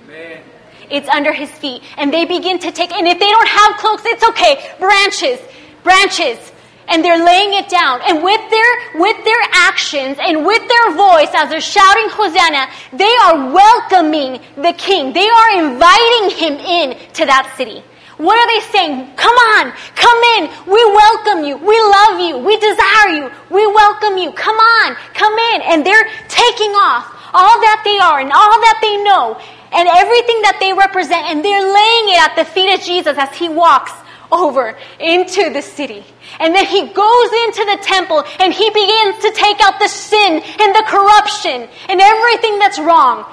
[0.06, 0.44] Amen.
[0.90, 1.84] It's under his feet.
[1.98, 4.72] And they begin to take, and if they don't have cloaks, it's okay.
[4.80, 5.40] Branches,
[5.84, 6.52] branches.
[6.88, 8.02] And they're laying it down.
[8.08, 13.16] And with their, with their actions and with their voice, as they're shouting Hosanna, they
[13.24, 15.14] are welcoming the king.
[15.14, 17.84] They are inviting him in to that city.
[18.24, 19.16] What are they saying?
[19.16, 20.48] Come on, come in.
[20.64, 21.58] We welcome you.
[21.58, 22.38] We love you.
[22.40, 23.32] We desire you.
[23.52, 24.32] We welcome you.
[24.32, 25.62] Come on, come in.
[25.62, 29.36] And they're taking off all that they are and all that they know
[29.74, 33.36] and everything that they represent, and they're laying it at the feet of Jesus as
[33.36, 33.92] he walks
[34.32, 36.06] over into the city.
[36.40, 40.42] And then he goes into the temple and he begins to take out the sin
[40.42, 43.26] and the corruption and everything that's wrong.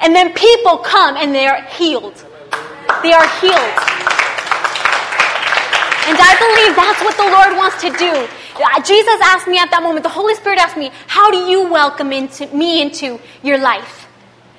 [0.00, 2.24] And then people come and they are healed.
[3.04, 3.76] They are healed.
[6.08, 8.28] And I believe that's what the Lord wants to do.
[8.56, 11.70] Uh, Jesus asked me at that moment, the Holy Spirit asked me, How do you
[11.70, 14.08] welcome into, me into your life?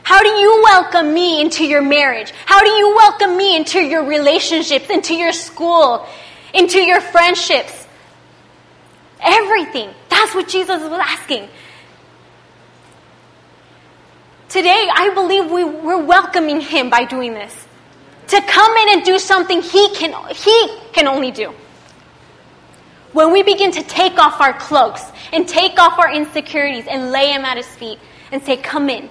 [0.04, 2.32] How do you welcome me into your marriage?
[2.46, 6.08] How do you welcome me into your relationships, into your school,
[6.54, 7.88] into your friendships?
[9.22, 9.90] Everything.
[10.10, 11.50] That's what Jesus was asking.
[14.50, 17.65] Today, I believe we, we're welcoming him by doing this
[18.28, 21.54] to come in and do something he can, he can only do.
[23.14, 27.28] When we begin to take off our cloaks and take off our insecurities and lay
[27.28, 28.00] them at his feet
[28.32, 29.10] and say, Come in,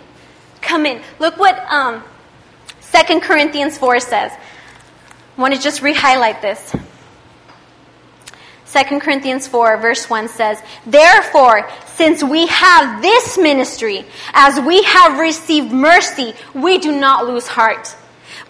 [0.60, 1.00] come in.
[1.18, 2.02] Look what um,
[2.92, 4.32] 2 Corinthians 4 says.
[5.36, 6.74] I want to just re highlight this.
[8.74, 15.18] 2 Corinthians 4, verse 1 says, Therefore, since we have this ministry, as we have
[15.18, 17.94] received mercy, we do not lose heart.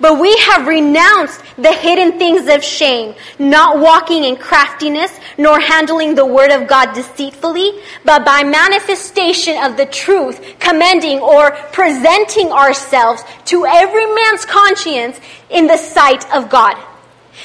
[0.00, 6.14] But we have renounced the hidden things of shame, not walking in craftiness, nor handling
[6.14, 13.22] the word of God deceitfully, but by manifestation of the truth, commending or presenting ourselves
[13.46, 16.76] to every man's conscience in the sight of God.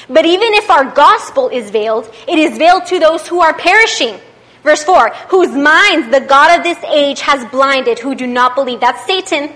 [0.08, 4.18] But even if our gospel is veiled, it is veiled to those who are perishing.
[4.64, 8.80] Verse 4, whose minds the God of this age has blinded, who do not believe.
[8.80, 9.50] That's Satan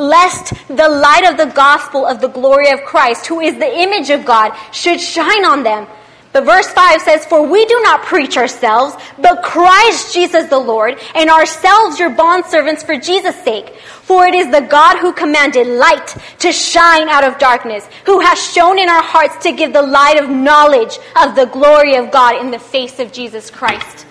[0.00, 4.10] lest the light of the gospel of the glory of Christ, who is the image
[4.10, 5.86] of God, should shine on them.
[6.32, 10.98] But verse 5 says, For we do not preach ourselves, but Christ Jesus the Lord,
[11.16, 13.74] and ourselves your bondservants for Jesus' sake.
[14.02, 18.40] For it is the God who commanded light to shine out of darkness, who has
[18.40, 22.40] shown in our hearts to give the light of knowledge of the glory of God
[22.40, 24.06] in the face of Jesus Christ.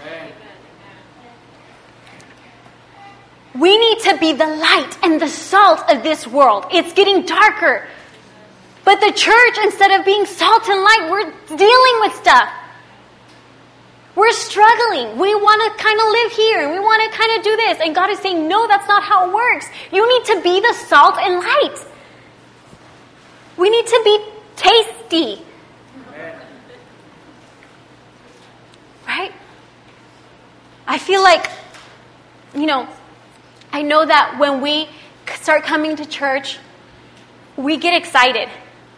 [3.59, 6.65] We need to be the light and the salt of this world.
[6.71, 7.87] It's getting darker.
[8.85, 12.49] But the church, instead of being salt and light, we're dealing with stuff.
[14.15, 15.17] We're struggling.
[15.17, 17.79] We want to kind of live here and we want to kind of do this.
[17.81, 19.67] And God is saying, no, that's not how it works.
[19.91, 21.85] You need to be the salt and light.
[23.57, 25.45] We need to be tasty.
[29.05, 29.33] Right?
[30.87, 31.49] I feel like,
[32.55, 32.87] you know,
[33.71, 34.89] I know that when we
[35.35, 36.57] start coming to church,
[37.55, 38.49] we get excited.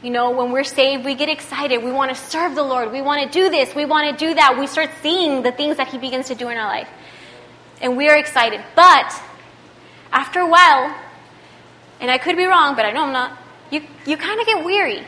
[0.01, 1.83] You know, when we're saved, we get excited.
[1.83, 2.91] We want to serve the Lord.
[2.91, 3.75] We want to do this.
[3.75, 4.57] We want to do that.
[4.57, 6.87] We start seeing the things that He begins to do in our life.
[7.81, 8.61] And we are excited.
[8.75, 9.13] But
[10.11, 10.95] after a while,
[11.99, 13.37] and I could be wrong, but I know I'm not,
[13.69, 15.03] you, you kind of get weary.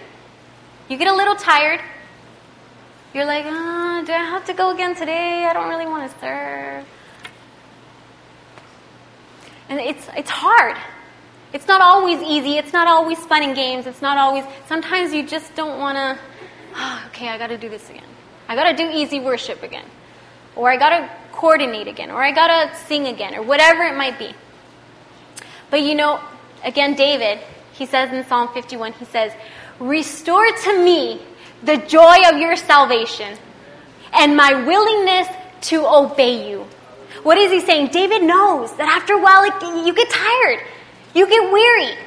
[0.89, 1.81] You get a little tired.
[3.13, 5.45] You're like, oh, do I have to go again today?
[5.45, 6.85] I don't really want to serve.
[9.73, 10.77] And it's, it's hard.
[11.51, 12.59] It's not always easy.
[12.59, 13.87] It's not always fun and games.
[13.87, 17.57] It's not always, sometimes you just don't want to, oh, ah, okay, I got to
[17.57, 18.05] do this again.
[18.47, 19.85] I got to do EasyWorship again.
[20.55, 22.11] Or I got to coordinate again.
[22.11, 23.33] Or I got to sing again.
[23.33, 24.35] Or whatever it might be.
[25.71, 26.19] But you know,
[26.63, 27.39] again, David,
[27.71, 29.31] he says in Psalm 51, he says,
[29.79, 31.19] Restore to me
[31.63, 33.39] the joy of your salvation
[34.13, 35.27] and my willingness
[35.61, 36.67] to obey you.
[37.23, 37.87] What is he saying?
[37.87, 40.59] David knows that after a while, like, you get tired.
[41.15, 41.97] You get weary.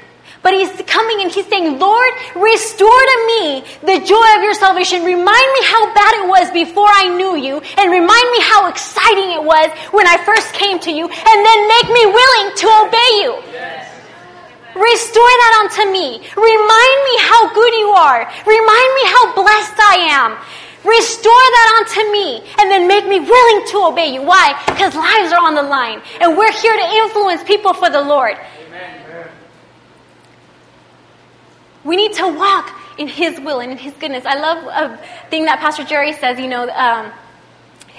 [0.42, 5.02] But he's coming and he's saying, Lord, restore to me the joy of your salvation.
[5.02, 7.58] Remind me how bad it was before I knew you.
[7.58, 11.08] And remind me how exciting it was when I first came to you.
[11.08, 13.32] And then make me willing to obey you.
[13.50, 13.90] Yes.
[14.76, 16.20] Restore that unto me.
[16.36, 18.22] Remind me how good you are.
[18.44, 20.30] Remind me how blessed I am.
[20.86, 24.22] Restore that unto me and then make me willing to obey you.
[24.22, 24.54] Why?
[24.66, 28.36] Because lives are on the line and we're here to influence people for the Lord.
[28.68, 29.28] Amen.
[31.84, 34.24] We need to walk in His will and in His goodness.
[34.26, 37.12] I love a thing that Pastor Jerry says, you know, um,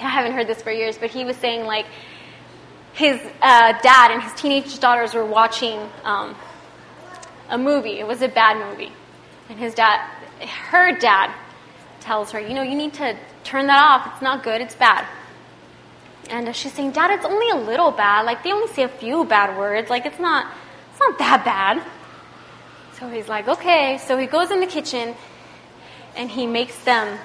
[0.00, 1.86] I haven't heard this for years, but he was saying, like,
[2.94, 6.34] his uh, dad and his teenage daughters were watching um,
[7.48, 7.98] a movie.
[7.98, 8.92] It was a bad movie.
[9.48, 10.00] And his dad,
[10.40, 11.34] her dad,
[12.08, 14.12] tells her, you know, you need to turn that off.
[14.14, 14.62] It's not good.
[14.62, 15.06] It's bad.
[16.30, 18.22] And she's saying, Dad, it's only a little bad.
[18.22, 19.90] Like they only say a few bad words.
[19.90, 20.50] Like it's not,
[20.90, 21.84] it's not that bad.
[22.98, 23.98] So he's like, okay.
[24.06, 25.14] So he goes in the kitchen,
[26.16, 27.18] and he makes them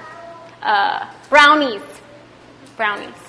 [0.62, 1.82] uh, brownies,
[2.76, 3.22] brownies.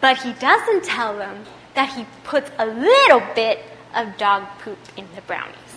[0.00, 1.44] But he doesn't tell them
[1.74, 3.58] that he puts a little bit
[3.94, 5.72] of dog poop in the brownies.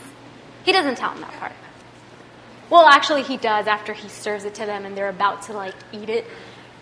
[0.64, 1.52] He doesn't tell them that part.
[2.70, 5.76] Well, actually, he does after he serves it to them and they're about to like
[5.92, 6.26] eat it.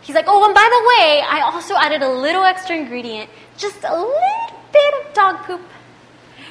[0.01, 3.83] He's like, oh, and by the way, I also added a little extra ingredient, just
[3.83, 5.61] a little bit of dog poop.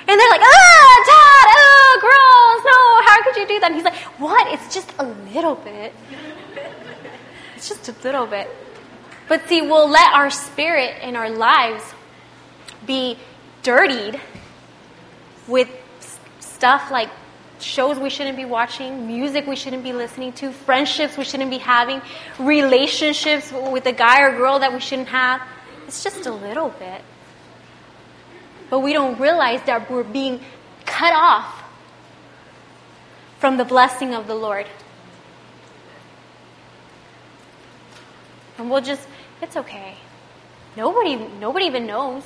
[0.09, 3.67] And they're like, ah, Dad, oh, gross, no, how could you do that?
[3.67, 4.53] And he's like, what?
[4.53, 5.93] It's just a little bit.
[7.55, 8.51] It's just a little bit.
[9.29, 11.85] But see, we'll let our spirit and our lives
[12.85, 13.17] be
[13.63, 14.21] dirtied
[15.47, 15.69] with
[16.41, 17.09] stuff like
[17.63, 21.59] shows we shouldn't be watching, music we shouldn't be listening to, friendships we shouldn't be
[21.59, 22.03] having,
[22.39, 25.41] relationships with a guy or girl that we shouldn't have.
[25.87, 27.03] It's just a little bit.
[28.71, 30.41] But we don't realize that we're being
[30.87, 31.63] cut off
[33.39, 34.67] from the blessing of the Lord.
[38.59, 39.07] And we'll just,
[39.41, 39.97] it's okay.
[40.77, 42.23] Nobody, nobody even knows.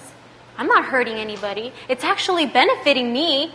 [0.59, 1.72] I'm not hurting anybody.
[1.89, 3.55] It's actually benefiting me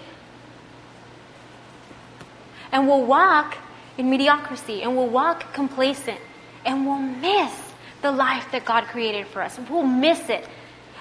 [2.71, 3.57] and we'll walk
[3.97, 6.19] in mediocrity and we'll walk complacent
[6.65, 7.53] and we'll miss
[8.01, 9.59] the life that God created for us.
[9.69, 10.47] We'll miss it.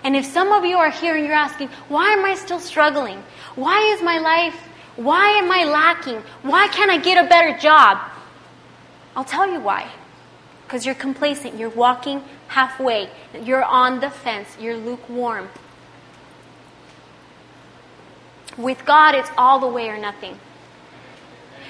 [0.02, 3.22] And if some of you are here and you're asking, why am I still struggling?
[3.54, 4.56] Why is my life,
[4.96, 6.22] why am I lacking?
[6.42, 7.98] Why can't I get a better job?
[9.14, 9.90] I'll tell you why.
[10.66, 11.58] Because you're complacent.
[11.58, 13.10] You're walking halfway.
[13.42, 14.56] You're on the fence.
[14.60, 15.48] You're lukewarm.
[18.56, 20.38] With God, it's all the way or nothing.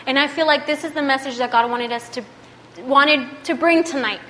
[0.07, 2.25] And I feel like this is the message that God wanted us to
[2.83, 4.21] wanted to bring tonight.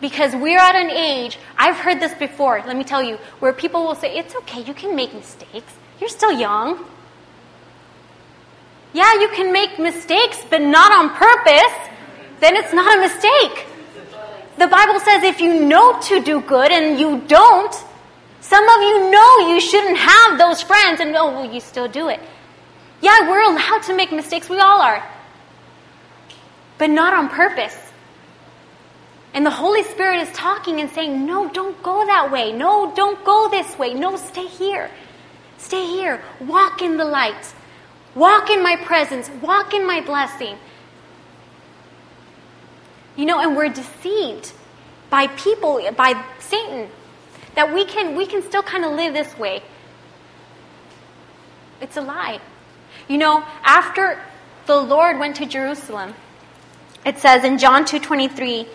[0.00, 3.84] Because we're at an age, I've heard this before, let me tell you, where people
[3.84, 5.72] will say, It's okay, you can make mistakes.
[6.00, 6.84] You're still young.
[8.92, 11.90] Yeah, you can make mistakes, but not on purpose.
[12.40, 13.66] Then it's not a mistake.
[14.58, 17.74] The Bible says if you know to do good and you don't,
[18.40, 22.08] some of you know you shouldn't have those friends and oh, well, you still do
[22.08, 22.20] it.
[23.06, 24.48] Yeah, we're allowed to make mistakes.
[24.48, 25.00] We all are.
[26.76, 27.78] But not on purpose.
[29.32, 32.50] And the Holy Spirit is talking and saying, No, don't go that way.
[32.50, 33.94] No, don't go this way.
[33.94, 34.90] No, stay here.
[35.56, 36.20] Stay here.
[36.40, 37.54] Walk in the light.
[38.16, 39.30] Walk in my presence.
[39.40, 40.58] Walk in my blessing.
[43.14, 44.50] You know, and we're deceived
[45.10, 46.88] by people, by Satan,
[47.54, 49.62] that we can, we can still kind of live this way.
[51.80, 52.40] It's a lie.
[53.08, 54.20] You know, after
[54.66, 56.14] the Lord went to Jerusalem,
[57.04, 58.66] it says in John 2:23,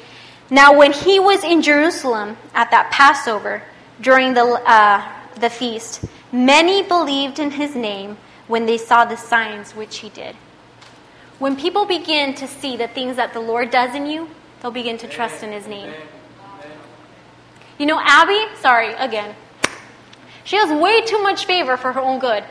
[0.50, 3.64] now when he was in Jerusalem at that Passover
[4.00, 5.04] during the uh,
[5.36, 8.18] the feast, many believed in his name
[8.48, 10.36] when they saw the signs which he did.
[11.40, 14.30] When people begin to see the things that the Lord does in you,
[14.62, 15.92] they'll begin to trust in his name.
[17.80, 19.36] You know, Abby, sorry, again,
[20.44, 22.44] she has way too much favor for her own good.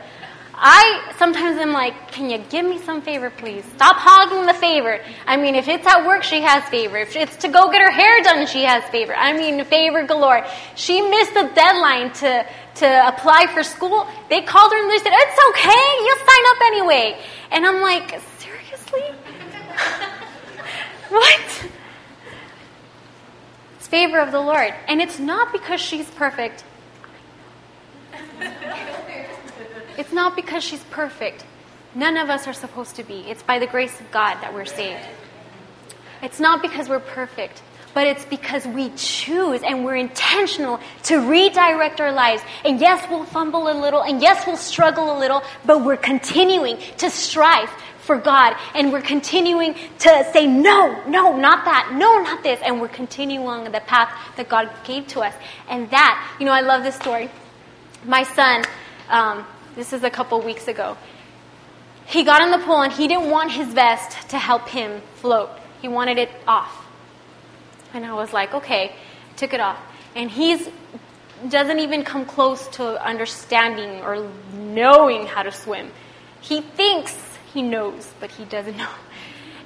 [0.63, 3.65] I sometimes am like, can you give me some favor, please?
[3.75, 5.01] Stop hogging the favor.
[5.25, 6.97] I mean, if it's at work, she has favor.
[6.97, 9.15] If it's to go get her hair done, she has favor.
[9.15, 10.45] I mean, favor galore.
[10.75, 12.45] She missed the deadline to,
[12.75, 14.05] to apply for school.
[14.29, 17.17] They called her and they said, it's okay, you'll sign up anyway.
[17.49, 19.01] And I'm like, seriously?
[21.09, 21.65] what?
[23.77, 24.75] It's favor of the Lord.
[24.87, 26.63] And it's not because she's perfect.
[29.97, 31.45] It's not because she's perfect.
[31.93, 33.19] None of us are supposed to be.
[33.29, 35.01] It's by the grace of God that we're saved.
[36.21, 37.61] It's not because we're perfect,
[37.93, 42.41] but it's because we choose and we're intentional to redirect our lives.
[42.63, 46.77] And yes, we'll fumble a little, and yes, we'll struggle a little, but we're continuing
[46.97, 47.69] to strive
[48.01, 52.81] for God, and we're continuing to say, no, no, not that, no, not this, and
[52.81, 55.35] we're continuing on the path that God gave to us.
[55.69, 57.29] And that, you know, I love this story.
[58.05, 58.63] My son,
[59.09, 60.97] um, this is a couple weeks ago.
[62.05, 65.49] He got in the pool and he didn't want his vest to help him float.
[65.81, 66.85] He wanted it off.
[67.93, 68.95] And I was like, okay,
[69.37, 69.79] took it off.
[70.15, 70.67] And he's
[71.49, 75.89] doesn't even come close to understanding or knowing how to swim.
[76.39, 77.17] He thinks
[77.53, 78.89] he knows, but he doesn't know.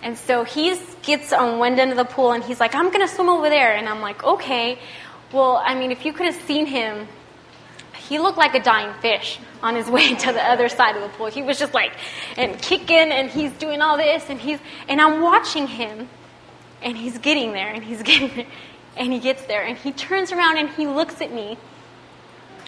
[0.01, 3.05] And so he gets on one end of the pool and he's like, I'm going
[3.05, 3.75] to swim over there.
[3.75, 4.79] And I'm like, okay.
[5.33, 7.07] Well, I mean, if you could have seen him,
[8.07, 11.09] he looked like a dying fish on his way to the other side of the
[11.09, 11.27] pool.
[11.27, 11.93] He was just like,
[12.37, 16.07] and kicking and he's doing all this and he's, and I'm watching him
[16.81, 18.47] and he's getting there and he's getting there
[18.97, 21.57] and he gets there and he turns around and he looks at me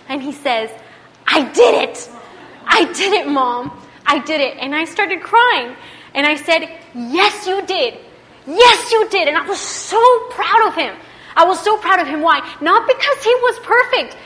[0.09, 0.71] and he says,
[1.25, 2.09] I did it.
[2.65, 3.71] I did it, mom.
[4.05, 4.57] I did it.
[4.57, 5.75] And I started crying.
[6.13, 7.99] And I said, Yes, you did.
[8.47, 9.27] Yes, you did.
[9.27, 10.95] And I was so proud of him.
[11.35, 12.21] I was so proud of him.
[12.21, 12.39] Why?
[12.61, 14.17] Not because he was perfect,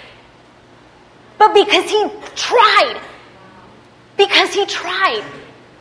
[1.42, 3.02] but because he tried.
[4.16, 5.26] Because he tried.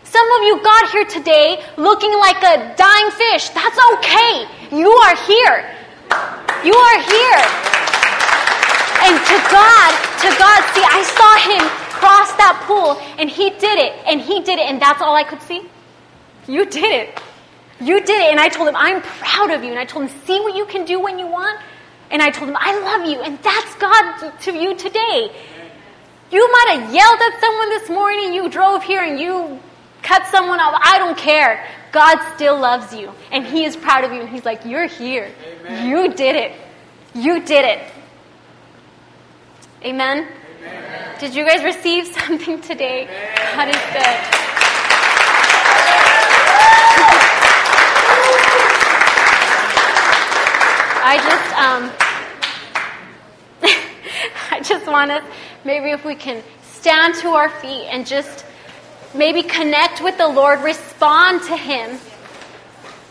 [0.05, 3.51] Some of you got here today looking like a dying fish.
[3.51, 4.49] That's okay.
[4.73, 5.57] You are here.
[6.65, 7.41] You are here.
[9.05, 9.91] And to God,
[10.25, 11.63] to God, see, I saw him
[12.01, 15.25] cross that pool and he did it and he did it and that's all I
[15.25, 15.69] could see.
[16.49, 17.21] You did it.
[17.81, 18.31] You did it.
[18.31, 19.71] And I told him, I'm proud of you.
[19.71, 21.61] And I told him, see what you can do when you want.
[22.11, 23.21] And I told him, I love you.
[23.21, 25.31] And that's God to you today.
[26.31, 28.35] You might have yelled at someone this morning.
[28.35, 29.61] You drove here and you
[30.03, 30.81] cut someone off.
[30.85, 31.67] I don't care.
[31.93, 33.13] God still loves you.
[33.31, 34.21] And He is proud of you.
[34.21, 35.31] And He's like, You're here.
[35.65, 35.89] Amen.
[35.89, 36.53] You did it.
[37.15, 37.93] You did it.
[39.85, 40.29] Amen?
[40.61, 41.19] Amen.
[41.19, 43.05] Did you guys receive something today?
[43.05, 43.57] Amen.
[43.57, 44.41] God is good.
[51.03, 52.00] I just, um,
[54.71, 55.25] just want us,
[55.65, 58.47] maybe if we can stand to our feet and just
[59.15, 61.99] maybe connect with the Lord, respond to Him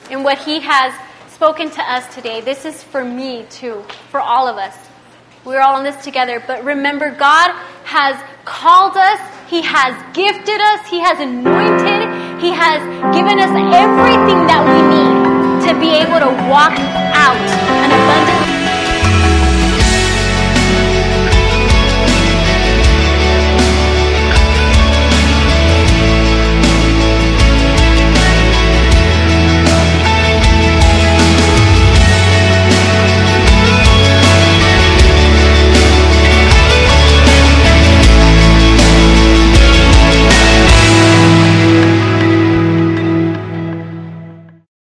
[0.09, 0.93] in what He has
[1.33, 2.39] spoken to us today.
[2.39, 4.73] This is for me too, for all of us.
[5.43, 6.41] We're all in this together.
[6.45, 7.51] But remember, God
[7.83, 12.79] has called us, He has gifted us, He has anointed, He has
[13.13, 16.71] given us everything that we need to be able to walk
[17.13, 17.78] out